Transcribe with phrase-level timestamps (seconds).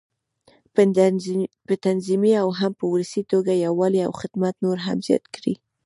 [1.67, 5.53] په تنظيمي او هم په ولسي توګه یووالی او خدمت نور هم زیات کړي.